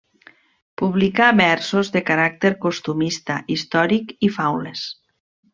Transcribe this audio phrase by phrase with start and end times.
[0.81, 4.87] Publicà versos de caràcter costumista, històric i faules.